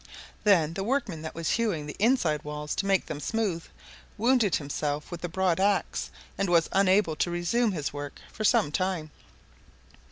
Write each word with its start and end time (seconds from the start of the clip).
Then 0.45 0.73
the 0.73 0.83
workman 0.83 1.21
that 1.21 1.35
was 1.35 1.51
hewing 1.51 1.85
the 1.85 1.95
inside 1.99 2.43
walls 2.43 2.73
to 2.73 2.87
make 2.87 3.05
them 3.05 3.19
smooth, 3.19 3.61
wounded 4.17 4.55
himself 4.55 5.11
with 5.11 5.21
the 5.21 5.29
broad 5.29 5.59
axe, 5.59 6.09
and 6.39 6.49
was 6.49 6.69
unable 6.71 7.15
to 7.17 7.29
resume 7.29 7.73
his 7.73 7.93
work 7.93 8.19
for 8.33 8.43
some 8.43 8.71
time. 8.71 9.11